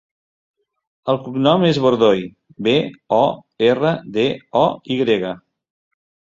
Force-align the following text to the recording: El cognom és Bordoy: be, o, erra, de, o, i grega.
El 1.13 1.19
cognom 1.27 1.65
és 1.67 1.79
Bordoy: 1.83 2.25
be, 2.69 2.75
o, 3.21 3.21
erra, 3.69 3.95
de, 4.19 4.27
o, 4.65 4.67
i 4.97 5.01
grega. 5.07 5.39